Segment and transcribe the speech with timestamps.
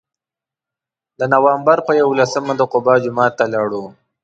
[1.19, 3.83] د نوامبر په یولسمه د قبا جومات ته لاړو.